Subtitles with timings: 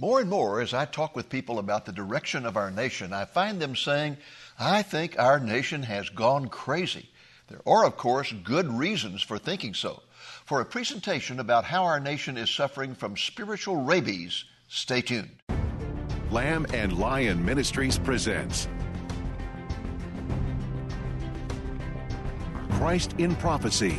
[0.00, 3.24] More and more, as I talk with people about the direction of our nation, I
[3.24, 4.18] find them saying,
[4.56, 7.10] I think our nation has gone crazy.
[7.48, 10.04] There are, of course, good reasons for thinking so.
[10.44, 15.34] For a presentation about how our nation is suffering from spiritual rabies, stay tuned.
[16.30, 18.68] Lamb and Lion Ministries presents
[22.70, 23.98] Christ in Prophecy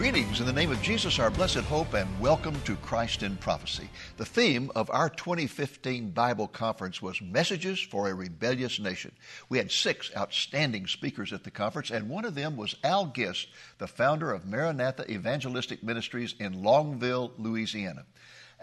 [0.00, 3.90] Greetings in the name of Jesus, our blessed hope, and welcome to Christ in Prophecy.
[4.16, 9.12] The theme of our 2015 Bible conference was Messages for a Rebellious Nation.
[9.50, 13.48] We had six outstanding speakers at the conference, and one of them was Al Gist,
[13.76, 18.06] the founder of Maranatha Evangelistic Ministries in Longville, Louisiana.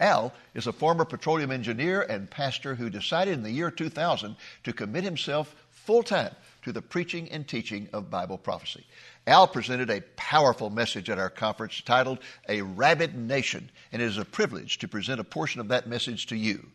[0.00, 4.72] Al is a former petroleum engineer and pastor who decided in the year 2000 to
[4.72, 8.84] commit himself full time to the preaching and teaching of Bible prophecy.
[9.28, 14.16] Al presented a powerful message at our conference titled A Rabid Nation, and it is
[14.16, 16.68] a privilege to present a portion of that message to you.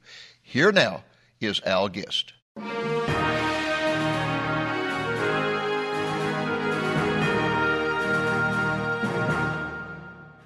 [0.44, 1.04] Here now
[1.42, 2.34] is Al Gist.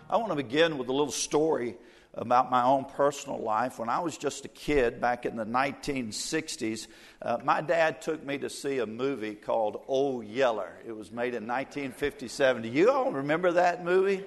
[0.10, 1.76] I want to begin with a little story
[2.18, 3.80] about my own personal life.
[3.80, 6.88] When I was just a kid back in the 1960s,
[7.22, 10.74] uh, my dad took me to see a movie called Old Yeller.
[10.86, 12.64] It was made in 1957.
[12.64, 14.26] Do you all remember that movie?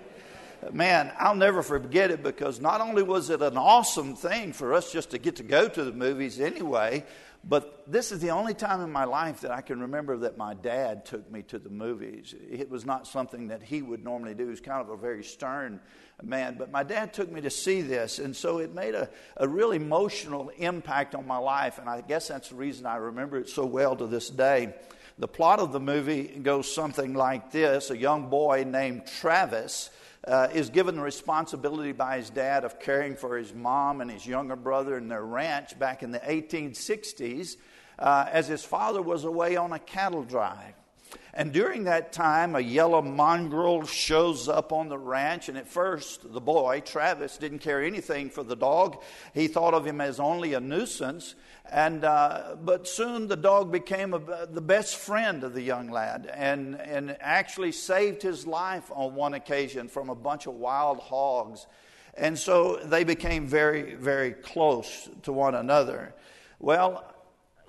[0.73, 4.93] Man, I'll never forget it because not only was it an awesome thing for us
[4.93, 7.05] just to get to go to the movies anyway,
[7.43, 10.53] but this is the only time in my life that I can remember that my
[10.53, 12.35] dad took me to the movies.
[12.51, 14.49] It was not something that he would normally do.
[14.49, 15.81] He's kind of a very stern
[16.23, 16.57] man.
[16.59, 19.73] But my dad took me to see this, and so it made a, a real
[19.73, 21.79] emotional impact on my life.
[21.79, 24.75] And I guess that's the reason I remember it so well to this day.
[25.19, 29.91] The plot of the movie goes something like this A young boy named Travis.
[30.27, 34.27] Uh, is given the responsibility by his dad of caring for his mom and his
[34.27, 37.57] younger brother in their ranch back in the 1860s
[37.99, 40.75] uh, as his father was away on a cattle drive.
[41.33, 45.49] And during that time, a yellow mongrel shows up on the ranch.
[45.49, 49.03] And at first, the boy, Travis, didn't care anything for the dog.
[49.33, 51.35] He thought of him as only a nuisance.
[51.71, 56.29] And, uh, but soon the dog became a, the best friend of the young lad
[56.35, 61.67] and, and actually saved his life on one occasion from a bunch of wild hogs.
[62.15, 66.15] And so they became very, very close to one another.
[66.59, 67.05] Well,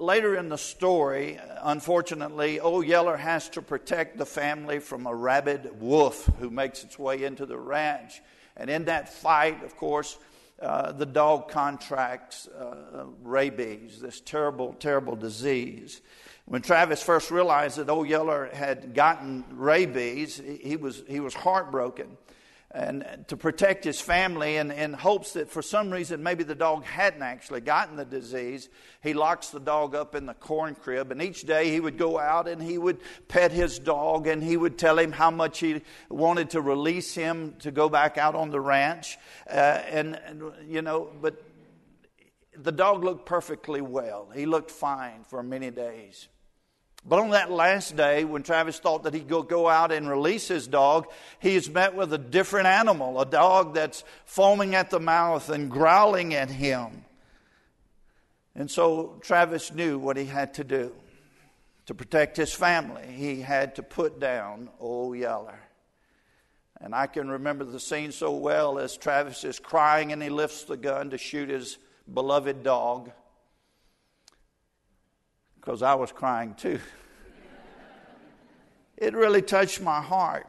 [0.02, 5.80] later in the story, unfortunately, Old Yeller has to protect the family from a rabid
[5.80, 8.22] wolf who makes its way into the ranch.
[8.58, 10.18] And in that fight, of course,
[10.60, 16.02] uh, the dog contracts uh, rabies, this terrible, terrible disease.
[16.46, 22.18] When Travis first realized that Old Yeller had gotten rabies, he was, he was heartbroken
[22.74, 26.86] and to protect his family and in hopes that for some reason maybe the dog
[26.86, 28.70] hadn't actually gotten the disease.
[29.04, 32.18] He locks the dog up in the corn crib and each day he would go
[32.18, 35.82] out and he would pet his dog and he would tell him how much he
[36.10, 39.18] wanted to release him to go back out on the ranch.
[39.50, 41.44] Uh, and, and you know but
[42.56, 44.30] the dog looked perfectly well.
[44.34, 46.30] He looked fine for many days
[47.04, 50.68] but on that last day, when Travis thought that he'd go, out and release his
[50.68, 51.08] dog,
[51.40, 55.72] he is met with a different animal, a dog that's foaming at the mouth and
[55.72, 57.06] growling at him.
[58.54, 60.94] And so Travis knew what he had to do
[61.88, 63.08] to protect his family.
[63.08, 65.60] He had to put down Old Yeller.
[66.80, 70.66] And I can remember the scene so well as Travis is crying and he lifts
[70.66, 71.78] the gun to shoot his
[72.12, 73.12] beloved dog
[75.62, 76.80] because I was crying too.
[78.98, 80.48] it really touched my heart.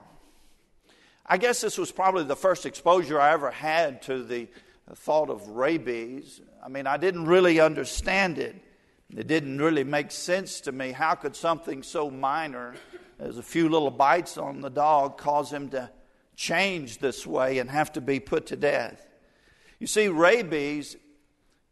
[1.26, 4.48] I guess this was probably the first exposure I ever had to the
[4.94, 6.40] thought of rabies.
[6.64, 8.56] I mean, I didn't really understand it.
[9.14, 10.92] It didn't really make sense to me.
[10.92, 12.74] How could something so minor
[13.18, 15.90] as a few little bites on the dog cause him to
[16.34, 19.06] change this way and have to be put to death?
[19.78, 20.96] You see, rabies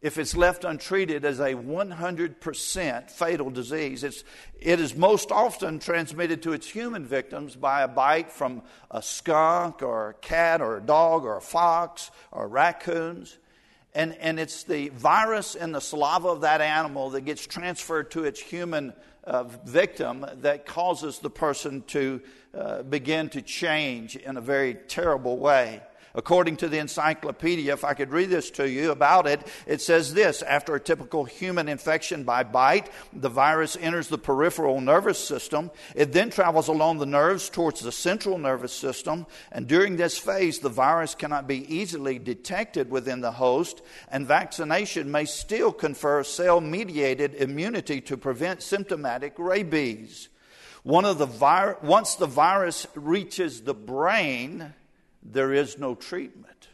[0.03, 4.03] if it's left untreated, as a 100% fatal disease.
[4.03, 4.25] It's,
[4.59, 9.83] it is most often transmitted to its human victims by a bite from a skunk
[9.83, 13.37] or a cat or a dog or a fox or raccoons.
[13.95, 18.25] And, and it's the virus in the saliva of that animal that gets transferred to
[18.25, 18.95] its human
[19.25, 22.23] uh, victim that causes the person to
[22.55, 25.83] uh, begin to change in a very terrible way.
[26.15, 30.13] According to the encyclopedia, if I could read this to you about it, it says
[30.13, 35.71] this After a typical human infection by bite, the virus enters the peripheral nervous system.
[35.95, 39.27] It then travels along the nerves towards the central nervous system.
[39.53, 45.11] And during this phase, the virus cannot be easily detected within the host, and vaccination
[45.11, 50.29] may still confer cell mediated immunity to prevent symptomatic rabies.
[50.83, 54.75] One of the vir- once the virus reaches the brain,
[55.23, 56.69] there is no treatment.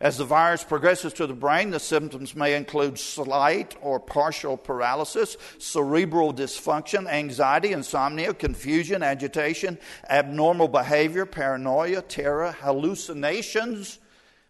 [0.00, 5.36] As the virus progresses to the brain, the symptoms may include slight or partial paralysis,
[5.58, 9.78] cerebral dysfunction, anxiety, insomnia, confusion, agitation,
[10.08, 13.98] abnormal behavior, paranoia, terror, hallucinations,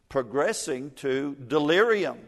[0.08, 2.18] progressing to delirium.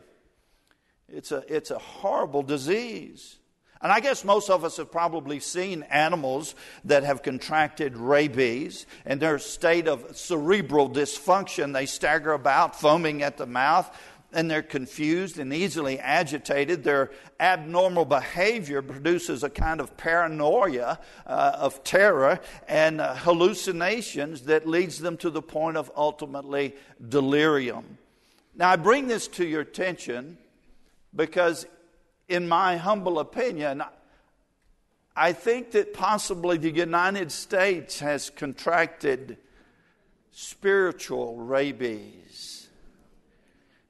[1.08, 3.38] It's a, it's a horrible disease.
[3.82, 9.20] And I guess most of us have probably seen animals that have contracted rabies and
[9.20, 11.72] their state of cerebral dysfunction.
[11.72, 13.90] They stagger about, foaming at the mouth,
[14.32, 16.84] and they're confused and easily agitated.
[16.84, 24.66] Their abnormal behavior produces a kind of paranoia uh, of terror and uh, hallucinations that
[24.66, 26.76] leads them to the point of ultimately
[27.08, 27.98] delirium.
[28.54, 30.38] Now, I bring this to your attention
[31.14, 31.66] because
[32.32, 33.82] in my humble opinion,
[35.14, 39.36] I think that possibly the United States has contracted
[40.30, 42.68] spiritual rabies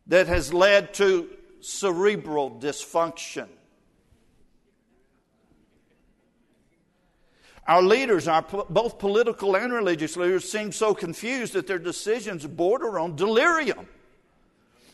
[0.08, 1.30] that has led to
[1.60, 3.46] cerebral dysfunction.
[7.68, 12.98] Our leaders, our, both political and religious leaders, seem so confused that their decisions border
[12.98, 13.86] on delirium.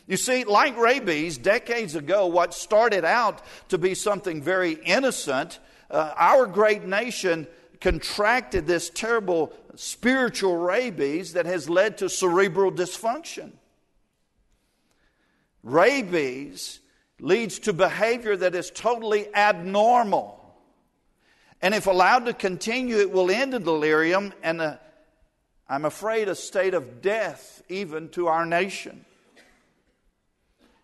[0.09, 5.59] You see, like rabies, decades ago, what started out to be something very innocent,
[5.91, 7.45] uh, our great nation
[7.79, 13.51] contracted this terrible spiritual rabies that has led to cerebral dysfunction.
[15.61, 16.79] Rabies
[17.19, 20.43] leads to behavior that is totally abnormal.
[21.61, 24.79] And if allowed to continue, it will end in delirium and, a,
[25.69, 29.05] I'm afraid, a state of death even to our nation.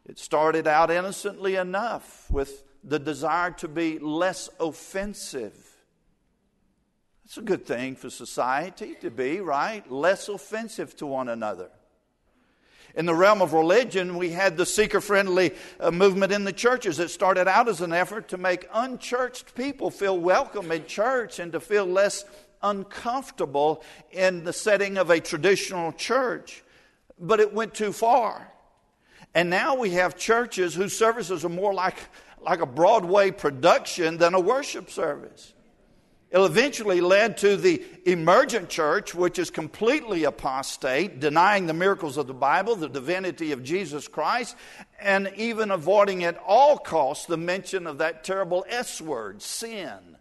[0.07, 5.57] It started out innocently enough with the desire to be less offensive.
[7.23, 9.89] That's a good thing for society to be, right?
[9.91, 11.71] Less offensive to one another.
[12.93, 16.99] In the realm of religion, we had the seeker friendly uh, movement in the churches.
[16.99, 21.51] It started out as an effort to make unchurched people feel welcome in church and
[21.51, 22.23] to feel less
[22.61, 26.63] uncomfortable in the setting of a traditional church.
[27.19, 28.51] But it went too far.
[29.35, 31.97] And now we have churches whose services are more like,
[32.41, 35.53] like a Broadway production than a worship service.
[36.31, 42.27] It eventually led to the emergent church, which is completely apostate, denying the miracles of
[42.27, 44.55] the Bible, the divinity of Jesus Christ,
[44.99, 50.17] and even avoiding at all costs the mention of that terrible S word, sin,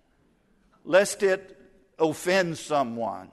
[0.84, 1.56] lest it
[1.98, 3.30] offend someone.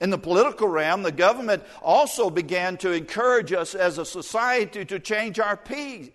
[0.00, 4.98] In the political realm, the government also began to encourage us as a society to
[4.98, 5.60] change our,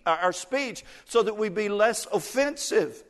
[0.04, 3.04] our speech so that we be less offensive.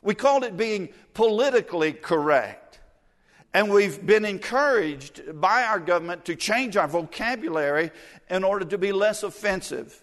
[0.00, 2.80] We called it being politically correct.
[3.52, 7.90] And we've been encouraged by our government to change our vocabulary
[8.30, 10.02] in order to be less offensive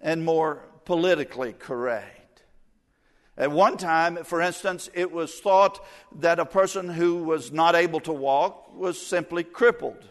[0.00, 2.19] and more politically correct.
[3.40, 5.82] At one time, for instance, it was thought
[6.20, 10.04] that a person who was not able to walk was simply crippled.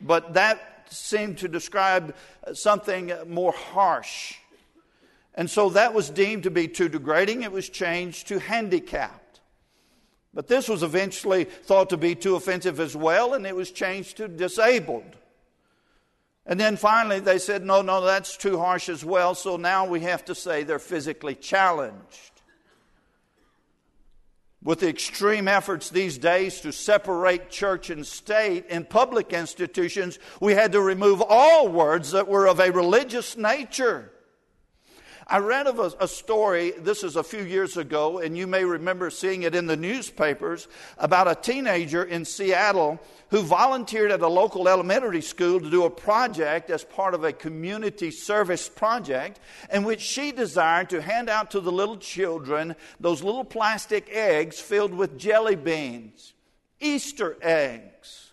[0.00, 2.16] But that seemed to describe
[2.54, 4.36] something more harsh.
[5.34, 7.42] And so that was deemed to be too degrading.
[7.42, 9.40] It was changed to handicapped.
[10.32, 14.16] But this was eventually thought to be too offensive as well, and it was changed
[14.16, 15.16] to disabled.
[16.46, 20.00] And then finally they said, no, no, that's too harsh as well, so now we
[20.00, 22.30] have to say they're physically challenged.
[24.62, 30.52] With the extreme efforts these days to separate church and state in public institutions, we
[30.52, 34.10] had to remove all words that were of a religious nature.
[35.30, 38.64] I read of a, a, story, this is a few years ago, and you may
[38.64, 40.66] remember seeing it in the newspapers,
[40.98, 45.90] about a teenager in Seattle who volunteered at a local elementary school to do a
[45.90, 49.38] project as part of a community service project
[49.72, 54.58] in which she desired to hand out to the little children those little plastic eggs
[54.58, 56.34] filled with jelly beans,
[56.80, 58.32] Easter eggs.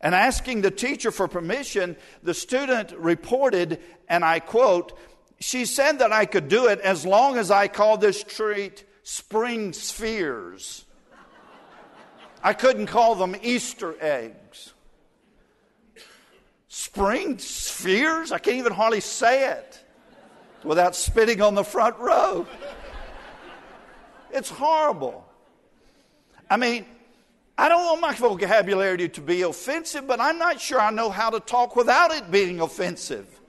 [0.00, 4.96] And asking the teacher for permission, the student reported, and I quote,
[5.40, 9.72] she said that I could do it as long as I called this treat spring
[9.72, 10.84] spheres.
[12.42, 14.72] I couldn't call them Easter eggs.
[16.68, 18.32] Spring spheres?
[18.32, 19.84] I can't even hardly say it
[20.62, 22.46] without spitting on the front row.
[24.30, 25.26] It's horrible.
[26.48, 26.84] I mean,
[27.56, 31.30] I don't want my vocabulary to be offensive, but I'm not sure I know how
[31.30, 33.39] to talk without it being offensive.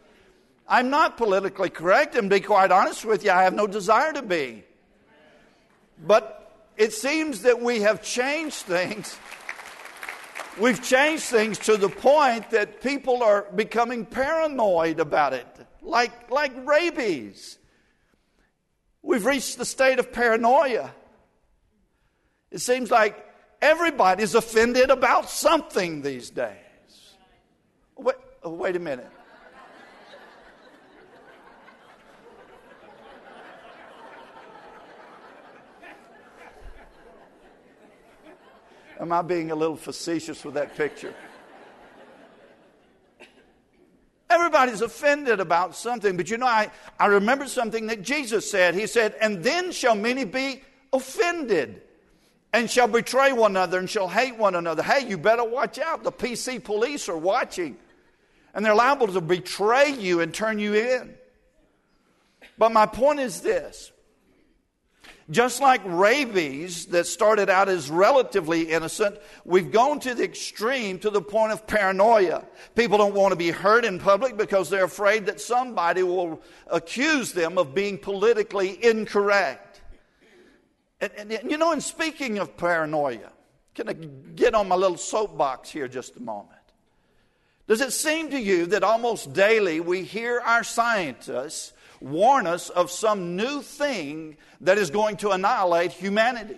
[0.71, 4.13] I'm not politically correct, and to be quite honest with you, I have no desire
[4.13, 4.63] to be.
[6.07, 9.17] But it seems that we have changed things.
[10.57, 15.45] We've changed things to the point that people are becoming paranoid about it,
[15.81, 17.57] like, like rabies.
[19.01, 20.93] We've reached the state of paranoia.
[22.49, 23.25] It seems like
[23.61, 26.55] everybody's offended about something these days.
[27.97, 29.11] Wait, oh, wait a minute.
[39.01, 41.15] Am I being a little facetious with that picture?
[44.29, 48.75] Everybody's offended about something, but you know, I, I remember something that Jesus said.
[48.75, 50.61] He said, And then shall many be
[50.93, 51.81] offended
[52.53, 54.83] and shall betray one another and shall hate one another.
[54.83, 56.03] Hey, you better watch out.
[56.03, 57.77] The PC police are watching,
[58.53, 61.15] and they're liable to betray you and turn you in.
[62.57, 63.91] But my point is this
[65.31, 71.09] just like rabies that started out as relatively innocent, we've gone to the extreme to
[71.09, 72.45] the point of paranoia.
[72.75, 77.31] People don't want to be hurt in public because they're afraid that somebody will accuse
[77.31, 79.81] them of being politically incorrect.
[80.99, 83.31] And, and, and you know, in speaking of paranoia,
[83.73, 86.59] can I get on my little soapbox here just a moment?
[87.67, 91.71] Does it seem to you that almost daily we hear our scientists
[92.01, 96.57] warn us of some new thing that is going to annihilate humanity.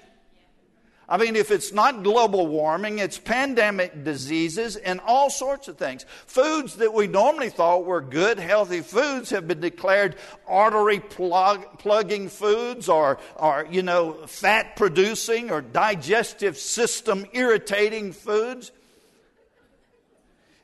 [1.07, 6.05] I mean, if it's not global warming, it's pandemic diseases and all sorts of things.
[6.25, 10.15] Foods that we normally thought were good, healthy foods have been declared
[10.47, 18.71] artery plug, plugging foods or, or, you know, fat producing or digestive system irritating foods.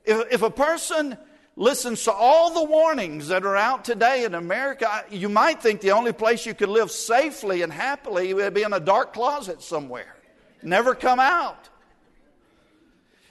[0.06, 1.18] If, if a person
[1.60, 5.92] listens to all the warnings that are out today in America, you might think the
[5.92, 10.16] only place you could live safely and happily would be in a dark closet somewhere,
[10.64, 11.68] never come out.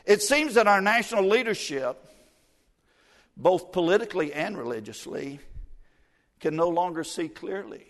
[0.05, 2.05] It seems that our national leadership,
[3.35, 5.41] both politically and religiously,
[6.39, 7.87] can no longer see clearly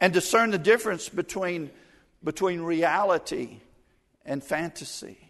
[0.00, 1.70] and discern the difference between,
[2.24, 3.58] between reality
[4.24, 5.27] and fantasy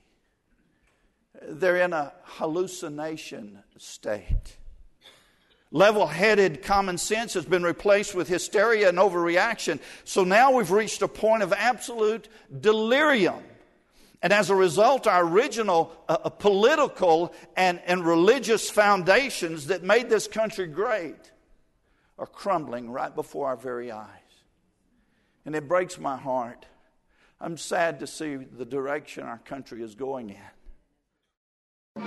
[1.42, 4.57] they're in a hallucination state.
[5.71, 9.80] Level headed common sense has been replaced with hysteria and overreaction.
[10.04, 12.28] So now we've reached a point of absolute
[12.61, 13.42] delirium.
[14.23, 20.09] And as a result, our original uh, uh, political and, and religious foundations that made
[20.09, 21.30] this country great
[22.18, 24.09] are crumbling right before our very eyes.
[25.45, 26.66] And it breaks my heart.
[27.40, 30.37] I'm sad to see the direction our country is going in.
[31.99, 32.05] For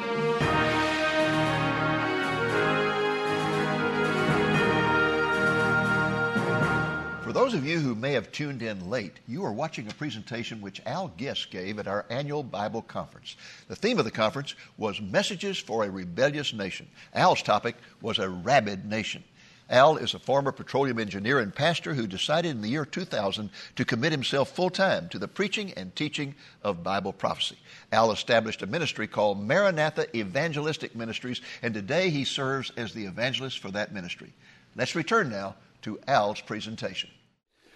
[7.34, 10.82] those of you who may have tuned in late, you are watching a presentation which
[10.86, 13.36] Al Gist gave at our annual Bible conference.
[13.68, 16.88] The theme of the conference was Messages for a Rebellious Nation.
[17.14, 19.26] Al's topic was a rabid nation.
[19.72, 23.86] Al is a former petroleum engineer and pastor who decided in the year 2000 to
[23.86, 27.58] commit himself full time to the preaching and teaching of Bible prophecy.
[27.94, 33.60] Al established a ministry called Maranatha Evangelistic Ministries, and today he serves as the evangelist
[33.60, 34.34] for that ministry.
[34.75, 37.10] Let's return now to Al's presentation.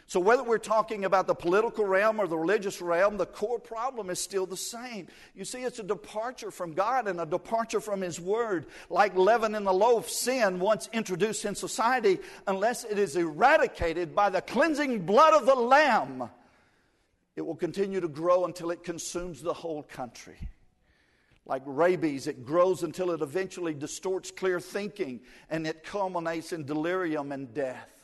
[0.08, 4.12] So, whether we're talking about the political realm or the religious realm, the core problem
[4.12, 5.08] is still the same.
[5.34, 8.68] You see, it's a departure from God and a departure from His Word.
[8.92, 14.30] Like leaven in the loaf, sin, once introduced in society, unless it is eradicated by
[14.30, 16.30] the cleansing blood of the Lamb,
[17.36, 20.38] it will continue to grow until it consumes the whole country.
[21.48, 27.32] Like rabies, it grows until it eventually distorts clear thinking and it culminates in delirium
[27.32, 27.95] and death.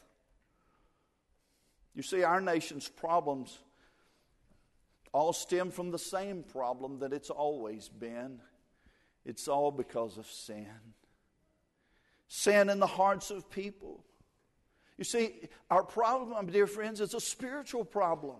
[1.94, 3.60] You see, our nation's problems
[5.14, 8.40] all stem from the same problem that it's always been.
[9.26, 10.68] It's all because of sin.
[12.28, 14.06] Sin in the hearts of people.
[14.98, 18.38] You see, our problem, my dear friends, is a spiritual problem,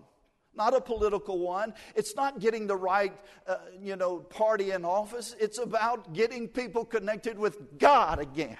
[0.54, 1.74] not a political one.
[1.94, 3.12] It's not getting the right,
[3.46, 5.36] uh, you know, party in office.
[5.38, 8.56] It's about getting people connected with God again.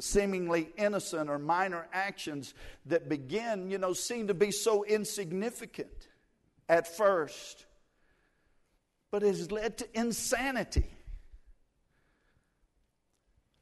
[0.00, 2.54] Seemingly innocent or minor actions
[2.86, 6.08] that begin, you know, seem to be so insignificant
[6.68, 7.66] at first,
[9.10, 10.90] but has led to insanity.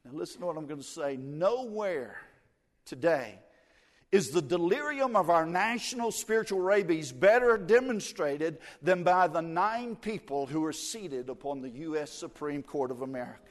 [0.05, 1.17] Now, listen to what I'm going to say.
[1.17, 2.17] Nowhere
[2.85, 3.39] today
[4.11, 10.45] is the delirium of our national spiritual rabies better demonstrated than by the nine people
[10.45, 12.11] who are seated upon the U.S.
[12.11, 13.41] Supreme Court of America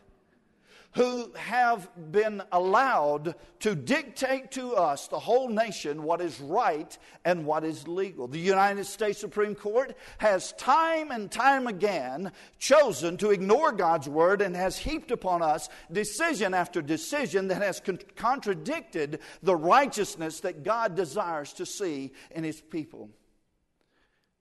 [0.97, 7.45] who have been allowed to dictate to us, the whole nation, what is right and
[7.45, 8.27] what is legal.
[8.27, 14.41] The United States Supreme Court has time and time again chosen to ignore God's word
[14.41, 20.65] and has heaped upon us decision after decision that has con- contradicted the righteousness that
[20.65, 23.11] God desires to see in His people.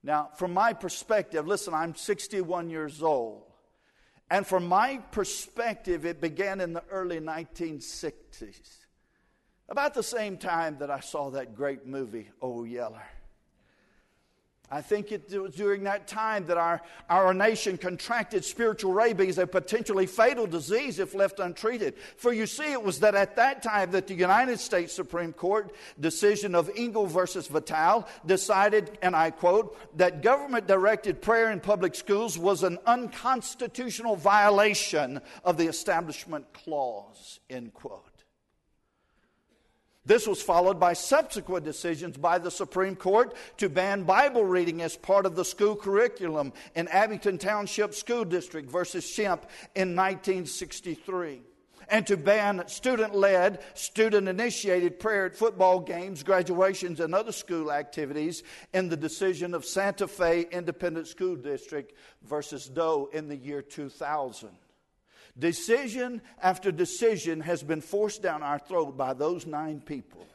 [0.03, 3.44] Now, from my perspective, listen, I'm 61 years old.
[4.29, 8.85] And from my perspective, it began in the early 1960s,
[9.69, 13.05] about the same time that I saw that great movie, Oh Yeller.
[14.71, 19.45] I think it was during that time that our, our nation contracted spiritual rabies, a
[19.45, 21.95] potentially fatal disease if left untreated.
[22.17, 25.75] For you see, it was that at that time that the United States Supreme Court
[25.99, 31.93] decision of Engel versus Vitale decided, and I quote, that government directed prayer in public
[31.93, 38.14] schools was an unconstitutional violation of the Establishment Clause, end quote.
[40.05, 44.95] This was followed by subsequent decisions by the Supreme Court to ban Bible reading as
[44.95, 49.43] part of the school curriculum in Abington Township School District versus Schempp
[49.73, 51.41] in 1963
[51.89, 57.71] and to ban student led, student initiated prayer at football games, graduations, and other school
[57.71, 58.43] activities
[58.73, 61.93] in the decision of Santa Fe Independent School District
[62.23, 64.49] versus Doe in the year 2000.
[65.37, 70.25] Decision after decision has been forced down our throat by those nine people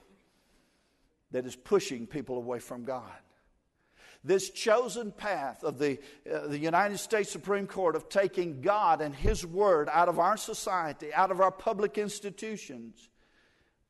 [1.31, 3.13] that is pushing people away from God.
[4.23, 5.99] This chosen path of the,
[6.31, 10.37] uh, the United States Supreme Court of taking God and His Word out of our
[10.37, 13.09] society, out of our public institutions,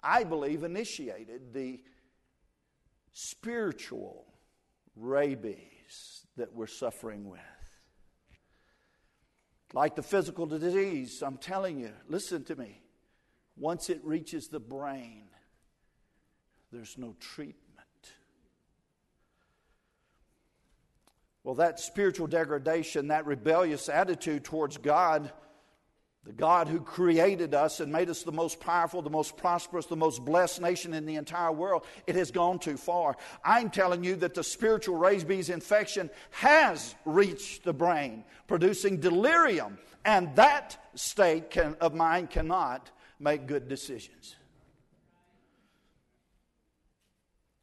[0.03, 1.83] I believe initiated the
[3.13, 4.25] spiritual
[4.95, 7.41] rabies that we're suffering with.
[9.73, 12.83] Like the physical disease, I'm telling you, listen to me.
[13.57, 15.25] Once it reaches the brain,
[16.73, 17.57] there's no treatment.
[21.45, 25.33] Well, that spiritual degradation, that rebellious attitude towards God,
[26.25, 29.97] the God who created us and made us the most powerful, the most prosperous, the
[29.97, 33.17] most blessed nation in the entire world, it has gone too far.
[33.43, 40.35] I'm telling you that the spiritual rabies infection has reached the brain, producing delirium, and
[40.37, 44.37] that state can, of mind cannot make good decisions.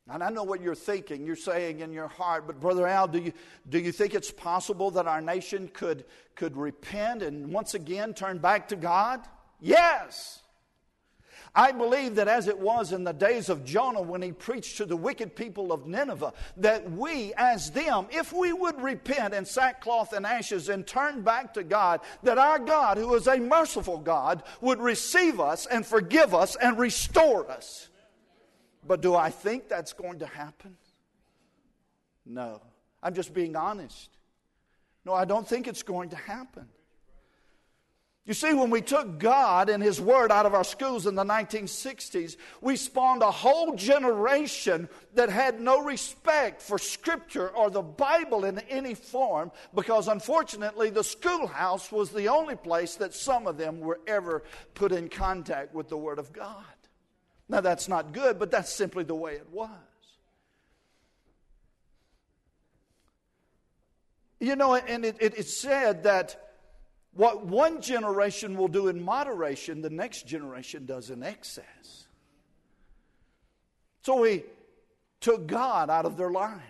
[0.10, 1.26] And I know what you're thinking.
[1.26, 3.34] You're saying in your heart, but Brother Al, do you,
[3.68, 8.38] do you think it's possible that our nation could, could repent and once again turn
[8.38, 9.22] back to God?
[9.60, 10.42] Yes.
[11.54, 14.86] I believe that as it was in the days of Jonah when he preached to
[14.86, 20.14] the wicked people of Nineveh, that we, as them, if we would repent in sackcloth
[20.14, 24.44] and ashes and turn back to God, that our God, who is a merciful God,
[24.62, 27.90] would receive us and forgive us and restore us.
[28.88, 30.78] But do I think that's going to happen?
[32.26, 32.62] No.
[33.04, 34.10] I'm just being honest.
[35.06, 36.68] No, I don't think it's going to happen.
[38.26, 41.24] You see, when we took God and His Word out of our schools in the
[41.24, 48.44] 1960s, we spawned a whole generation that had no respect for Scripture or the Bible
[48.44, 53.80] in any form because, unfortunately, the schoolhouse was the only place that some of them
[53.80, 56.66] were ever put in contact with the Word of God.
[57.50, 59.70] Now, that's not good, but that's simply the way it was.
[64.40, 66.48] You know, and it, it, it's said that
[67.14, 72.08] what one generation will do in moderation, the next generation does in excess.
[74.04, 74.44] So we
[75.20, 76.62] took God out of their lives.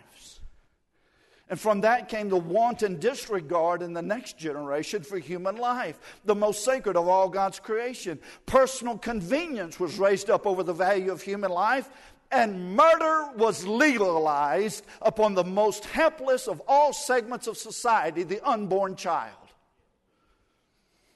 [1.49, 6.36] And from that came the wanton disregard in the next generation for human life, the
[6.36, 8.19] most sacred of all God's creation.
[8.45, 11.89] Personal convenience was raised up over the value of human life,
[12.31, 18.97] and murder was legalized upon the most helpless of all segments of society, the unborn
[18.97, 19.33] child.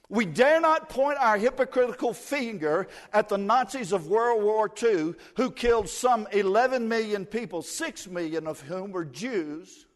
[0.08, 5.50] We dare not point our hypocritical finger at the Nazis of World War II who
[5.50, 9.86] killed some 11 million people, 6 million of whom were Jews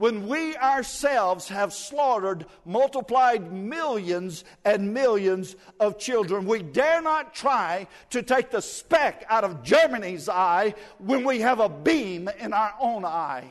[0.00, 6.46] when we ourselves have slaughtered, multiplied millions and millions of children.
[6.46, 11.60] We dare not try to take the speck out of Germany's eye when we have
[11.60, 13.44] a beam in our own eye.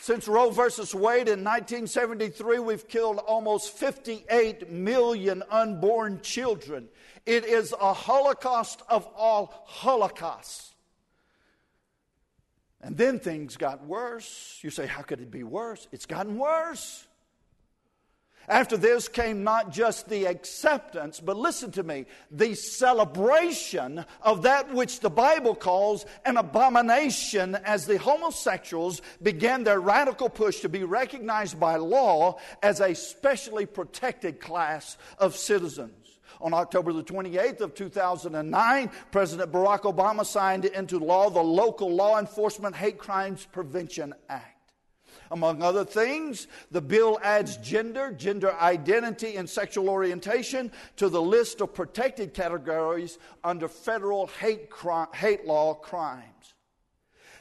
[0.00, 6.88] Since Roe versus Wade in 1973, we've killed almost 58 million unborn children.
[7.28, 10.74] It is a holocaust of all holocausts.
[12.80, 14.58] And then things got worse.
[14.62, 15.88] You say, how could it be worse?
[15.92, 17.06] It's gotten worse.
[18.48, 24.72] After this came not just the acceptance, but listen to me, the celebration of that
[24.72, 30.82] which the Bible calls an abomination as the homosexuals began their radical push to be
[30.82, 36.07] recognized by law as a specially protected class of citizens.
[36.40, 42.18] On October the 28th of 2009, President Barack Obama signed into law the Local Law
[42.18, 44.58] Enforcement Hate Crimes Prevention Act.
[45.30, 51.60] Among other things, the bill adds gender, gender identity, and sexual orientation to the list
[51.60, 54.70] of protected categories under federal hate,
[55.14, 56.24] hate law crimes.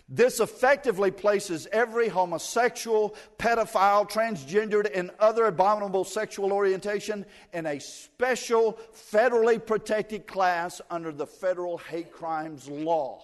[0.10, 8.80] This effectively places every homosexual, pedophile, transgendered, and other abominable sexual orientation in a special
[8.96, 13.22] federally protected class under the federal hate crimes law.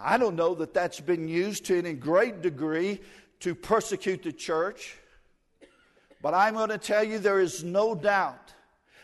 [0.00, 3.00] I don't know that that's been used to any great degree
[3.40, 4.96] to persecute the church,
[6.22, 8.54] but I'm going to tell you there is no doubt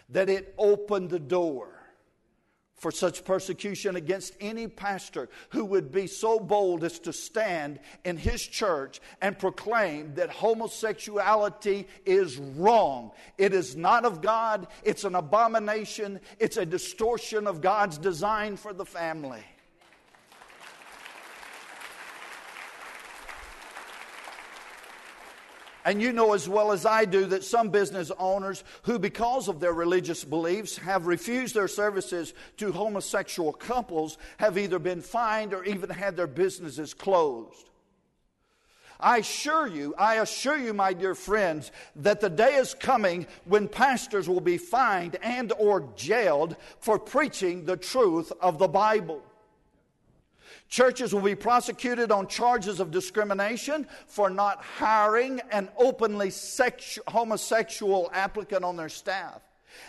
[0.09, 1.80] that it opened the door
[2.81, 8.17] for such persecution against any pastor who would be so bold as to stand in
[8.17, 13.13] his church and proclaim that homosexuality is wrong.
[13.37, 18.73] It is not of God, it's an abomination, it's a distortion of God's design for
[18.73, 19.45] the family.
[25.85, 29.61] And you know as well as I do that some business owners who, because of
[29.61, 35.65] their religious beliefs, have refused their services to homosexual couples have either been fined or
[35.65, 37.71] even had their businesses closed.
[39.03, 43.67] I assure you, I assure you, my dear friends, that the day is coming when
[43.67, 49.23] pastors will be fined and or jailed for preaching the truth of the Bible.
[50.69, 58.11] Churches will be prosecuted on charges of discrimination for not hiring an openly sexu- homosexual
[58.13, 59.43] applicant on their staff.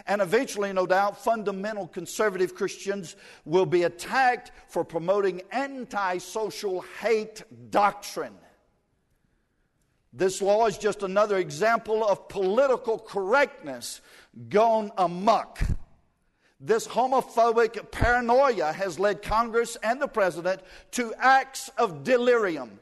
[0.08, 8.36] And eventually, no doubt, fundamental conservative Christians will be attacked for promoting antisocial hate doctrine.
[10.14, 14.02] This law is just another example of political correctness
[14.50, 15.62] gone amuck.
[16.64, 22.80] This homophobic paranoia has led Congress and the president to acts of delirium.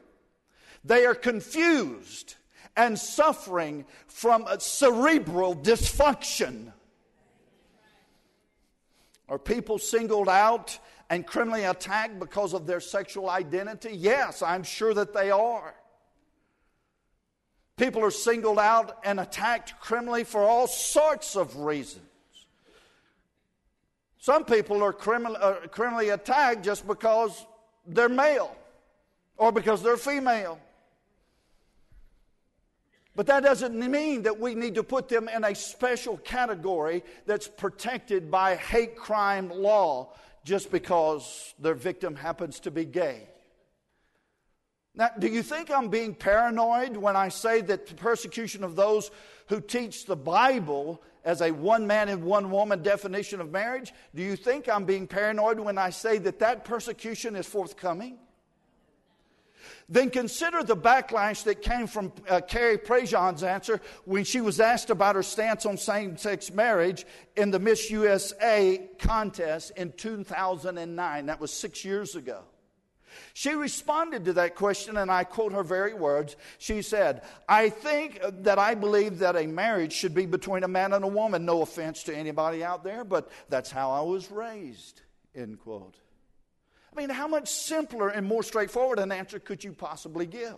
[0.84, 2.34] They are confused
[2.76, 6.72] and suffering from cerebral dysfunction.
[9.30, 13.92] Are people singled out and criminally attacked because of their sexual identity?
[13.92, 15.74] Yes, I'm sure that they are.
[17.78, 22.09] People are singled out and attacked criminally for all sorts of reasons.
[24.20, 27.46] Some people are uh, criminally attacked just because
[27.86, 28.54] they're male
[29.38, 30.60] or because they're female.
[33.16, 37.48] But that doesn't mean that we need to put them in a special category that's
[37.48, 40.12] protected by hate crime law
[40.44, 43.26] just because their victim happens to be gay.
[44.94, 49.10] Now, do you think I'm being paranoid when I say that the persecution of those
[49.48, 53.92] who teach the Bible as a one man and one woman definition of marriage?
[54.14, 58.18] Do you think I'm being paranoid when I say that that persecution is forthcoming?
[59.88, 64.90] Then consider the backlash that came from uh, Carrie Prejean's answer when she was asked
[64.90, 67.04] about her stance on same sex marriage
[67.36, 71.26] in the Miss USA contest in 2009.
[71.26, 72.44] That was six years ago.
[73.34, 76.36] She responded to that question, and I quote her very words.
[76.58, 80.92] She said, I think that I believe that a marriage should be between a man
[80.92, 81.44] and a woman.
[81.44, 85.02] No offense to anybody out there, but that's how I was raised.
[85.34, 85.96] End quote.
[86.92, 90.56] I mean, how much simpler and more straightforward an answer could you possibly give?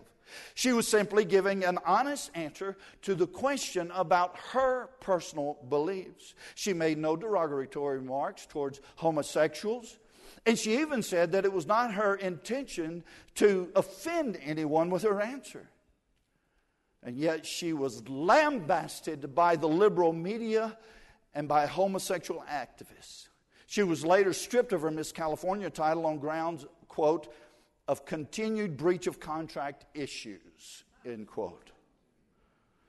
[0.54, 6.34] She was simply giving an honest answer to the question about her personal beliefs.
[6.54, 9.98] She made no derogatory remarks towards homosexuals.
[10.44, 13.04] And she even said that it was not her intention
[13.36, 15.68] to offend anyone with her answer.
[17.02, 20.76] And yet she was lambasted by the liberal media
[21.34, 23.28] and by homosexual activists.
[23.66, 27.32] She was later stripped of her Miss California title on grounds, quote,
[27.88, 31.71] of continued breach of contract issues, end quote.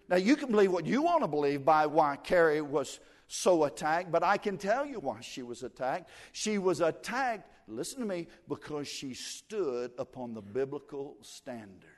[0.09, 4.11] Now, you can believe what you want to believe by why Carrie was so attacked,
[4.11, 6.09] but I can tell you why she was attacked.
[6.33, 11.89] She was attacked, listen to me, because she stood upon the biblical standard.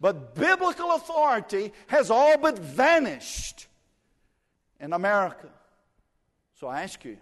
[0.00, 3.66] But biblical authority has all but vanished
[4.78, 5.48] in America.
[6.54, 7.18] So I ask you,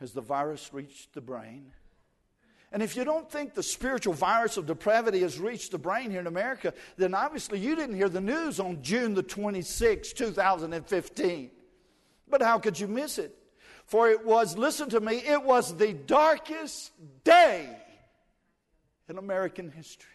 [0.00, 1.72] has the virus reached the brain?
[2.72, 6.20] And if you don't think the spiritual virus of depravity has reached the brain here
[6.20, 11.50] in America, then obviously you didn't hear the news on June the 26th, 2015.
[12.28, 13.36] But how could you miss it?
[13.84, 16.92] For it was, listen to me, it was the darkest
[17.24, 17.76] day
[19.06, 20.08] in American history.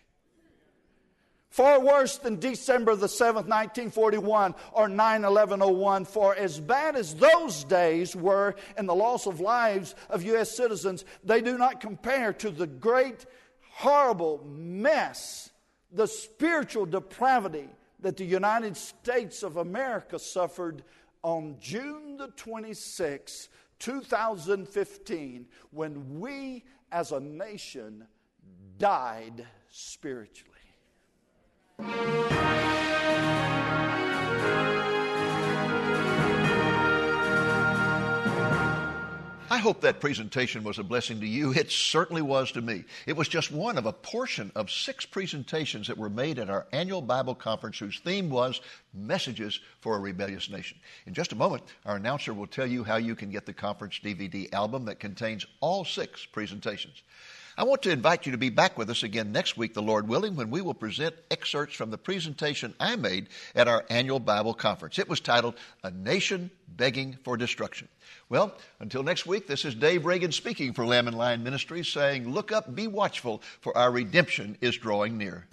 [1.57, 6.05] Far worse than December the 7th, 1941 or 9 11 01.
[6.05, 10.55] For as bad as those days were in the loss of lives of U.S.
[10.55, 13.25] citizens, they do not compare to the great,
[13.71, 15.49] horrible mess,
[15.91, 17.69] the spiritual depravity
[18.01, 20.83] that the United States of America suffered
[21.23, 23.47] on June the 26th,
[23.79, 28.05] 2015, when we as a nation
[28.77, 30.56] died spiritually.
[39.57, 41.51] I hope that presentation was a blessing to you.
[41.51, 42.83] It certainly was to me.
[43.07, 46.67] It was just one of a portion of six presentations that were made at our
[46.73, 48.61] annual Bible conference whose theme was
[48.93, 50.77] Messages for a Rebellious Nation.
[51.07, 53.99] In just a moment, our announcer will tell you how you can get the conference
[54.03, 57.01] DVD album that contains all six presentations.
[57.59, 60.07] I want to invite you to be back with us again next week, the Lord
[60.07, 64.53] willing, when we will present excerpts from the presentation I made at our annual Bible
[64.53, 64.99] conference.
[64.99, 67.87] It was titled A Nation Begging for Destruction.
[68.29, 72.31] Well, until next week, this is Dave Reagan speaking for Lamb and Lion Ministries saying,
[72.31, 75.47] Look up, be watchful, for our redemption is drawing near.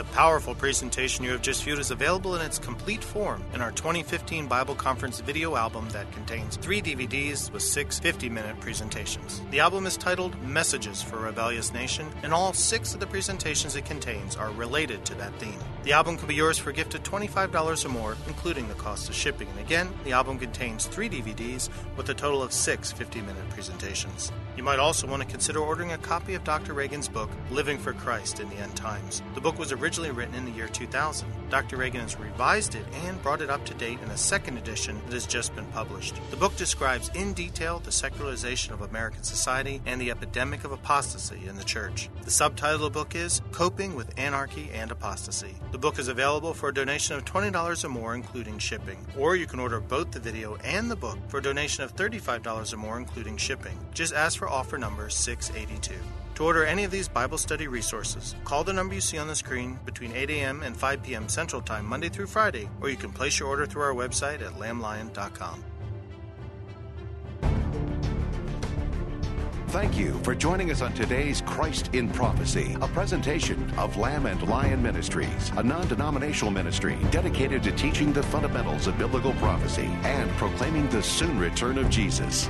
[0.00, 3.70] The powerful presentation you have just viewed is available in its complete form in our
[3.70, 9.42] 2015 Bible Conference video album that contains three DVDs with six 50 minute presentations.
[9.50, 13.76] The album is titled Messages for a Rebellious Nation, and all six of the presentations
[13.76, 15.58] it contains are related to that theme.
[15.82, 19.10] The album can be yours for a gift of $25 or more, including the cost
[19.10, 19.48] of shipping.
[19.48, 24.32] And again, the album contains three DVDs with a total of six 50 minute presentations.
[24.56, 26.72] You might also want to consider ordering a copy of Dr.
[26.72, 29.22] Reagan's book, Living for Christ in the End Times.
[29.34, 31.26] The book was originally written in the year 2000.
[31.50, 31.76] Dr.
[31.76, 35.14] Reagan has revised it and brought it up to date in a second edition that
[35.14, 36.14] has just been published.
[36.30, 41.44] The book describes in detail the secularization of American society and the epidemic of apostasy
[41.44, 42.08] in the church.
[42.22, 45.56] The subtitle of the book is Coping with Anarchy and Apostasy.
[45.72, 49.04] The book is available for a donation of $20 or more, including shipping.
[49.18, 52.72] Or you can order both the video and the book for a donation of $35
[52.72, 53.76] or more, including shipping.
[53.92, 55.96] Just ask for offer number 682.
[56.40, 59.36] To order any of these Bible study resources, call the number you see on the
[59.36, 60.62] screen between 8 a.m.
[60.62, 61.28] and 5 p.m.
[61.28, 64.54] Central Time, Monday through Friday, or you can place your order through our website at
[64.54, 65.62] lamblion.com.
[69.68, 74.42] Thank you for joining us on today's Christ in Prophecy, a presentation of Lamb and
[74.48, 80.30] Lion Ministries, a non denominational ministry dedicated to teaching the fundamentals of biblical prophecy and
[80.38, 82.48] proclaiming the soon return of Jesus.